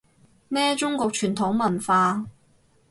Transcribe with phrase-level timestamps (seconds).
[0.47, 2.25] 咩中國傳統文化